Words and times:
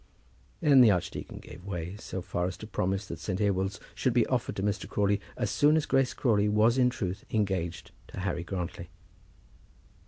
Then 0.61 0.81
the 0.81 0.89
archdeacon 0.89 1.37
gave 1.37 1.63
way 1.63 1.95
so 1.97 2.23
far 2.23 2.47
as 2.47 2.57
to 2.57 2.65
promise 2.65 3.05
that 3.05 3.19
St. 3.19 3.39
Ewolds 3.39 3.79
should 3.93 4.13
be 4.13 4.25
offered 4.25 4.55
to 4.55 4.63
Mr. 4.63 4.89
Crawley 4.89 5.21
as 5.37 5.51
soon 5.51 5.77
as 5.77 5.85
Grace 5.85 6.15
Crawley 6.15 6.49
was 6.49 6.79
in 6.79 6.89
truth 6.89 7.23
engaged 7.29 7.91
to 8.07 8.21
Harry 8.21 8.43
Grantly. 8.43 8.89